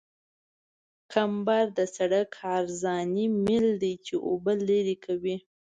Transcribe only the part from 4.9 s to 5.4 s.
کوي